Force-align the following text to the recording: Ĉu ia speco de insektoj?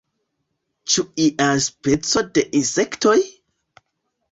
Ĉu 0.93 1.03
ia 1.25 1.51
speco 1.67 2.25
de 2.39 2.47
insektoj? 2.63 3.17